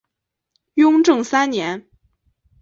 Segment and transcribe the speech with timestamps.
[0.73, 1.87] 雍正三年。